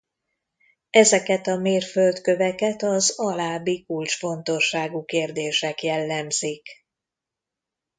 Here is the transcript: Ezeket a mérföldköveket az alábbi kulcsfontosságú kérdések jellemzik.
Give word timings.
Ezeket 0.89 1.47
a 1.47 1.57
mérföldköveket 1.57 2.81
az 2.83 3.13
alábbi 3.19 3.83
kulcsfontosságú 3.85 5.05
kérdések 5.05 5.83
jellemzik. 5.83 6.67